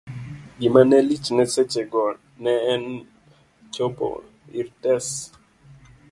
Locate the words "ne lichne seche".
0.89-1.81